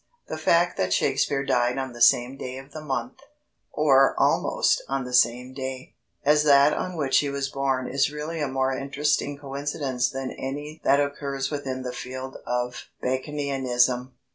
The 0.29 0.37
fact 0.39 0.77
that 0.77 0.93
Shakespeare 0.93 1.45
died 1.45 1.77
on 1.77 1.93
the 1.93 2.01
same 2.01 2.35
day 2.35 2.57
of 2.57 2.71
the 2.71 2.81
month 2.81 3.19
or 3.71 4.15
almost 4.17 4.81
on 4.89 5.03
the 5.03 5.13
same 5.13 5.53
day 5.53 5.93
as 6.25 6.43
that 6.43 6.73
on 6.73 6.97
which 6.97 7.19
he 7.19 7.29
was 7.29 7.49
born 7.49 7.87
is 7.87 8.11
really 8.11 8.41
a 8.41 8.47
more 8.47 8.75
interesting 8.75 9.37
coincidence 9.37 10.09
than 10.09 10.31
any 10.31 10.81
that 10.83 10.99
occurs 10.99 11.51
within 11.51 11.83
the 11.83 11.93
field 11.93 12.37
of 12.47 12.87
Baconianism. 13.03 14.13